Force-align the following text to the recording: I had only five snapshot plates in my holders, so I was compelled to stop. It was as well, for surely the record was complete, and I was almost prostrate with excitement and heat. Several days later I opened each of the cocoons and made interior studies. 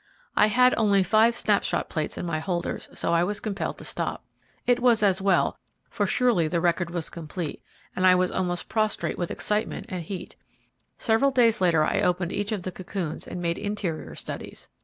I 0.35 0.47
had 0.47 0.73
only 0.79 1.03
five 1.03 1.35
snapshot 1.35 1.87
plates 1.87 2.17
in 2.17 2.25
my 2.25 2.39
holders, 2.39 2.89
so 2.91 3.13
I 3.13 3.23
was 3.23 3.39
compelled 3.39 3.77
to 3.77 3.83
stop. 3.83 4.23
It 4.65 4.79
was 4.79 5.03
as 5.03 5.21
well, 5.21 5.59
for 5.91 6.07
surely 6.07 6.47
the 6.47 6.59
record 6.59 6.89
was 6.89 7.11
complete, 7.11 7.61
and 7.95 8.03
I 8.03 8.15
was 8.15 8.31
almost 8.31 8.67
prostrate 8.67 9.19
with 9.19 9.29
excitement 9.29 9.85
and 9.89 10.01
heat. 10.01 10.35
Several 10.97 11.29
days 11.29 11.61
later 11.61 11.85
I 11.85 12.01
opened 12.01 12.31
each 12.31 12.51
of 12.51 12.63
the 12.63 12.71
cocoons 12.71 13.27
and 13.27 13.43
made 13.43 13.59
interior 13.59 14.15
studies. 14.15 14.69